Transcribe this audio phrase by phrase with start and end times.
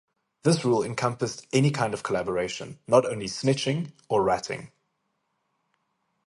[0.41, 4.71] This rule encompassed any kind of collaboration, not only "snitching" or "ratting.